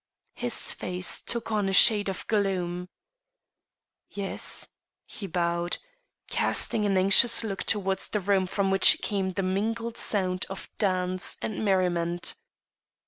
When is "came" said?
9.03-9.29